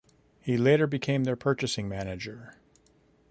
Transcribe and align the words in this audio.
He 0.41 0.57
later 0.57 0.87
became 0.87 1.25
their 1.25 1.35
purchasing 1.35 1.87
manager. 1.87 2.55